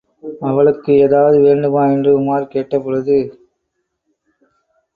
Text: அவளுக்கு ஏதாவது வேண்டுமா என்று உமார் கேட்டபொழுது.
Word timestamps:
அவளுக்கு 0.41 0.91
ஏதாவது 0.95 1.39
வேண்டுமா 1.41 1.83
என்று 1.87 2.11
உமார் 2.19 2.51
கேட்டபொழுது. 2.51 3.19